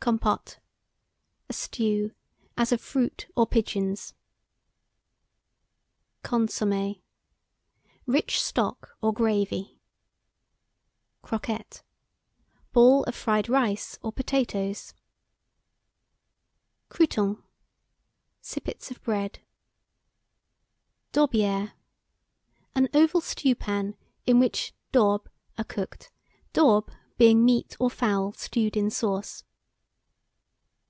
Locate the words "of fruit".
2.72-3.26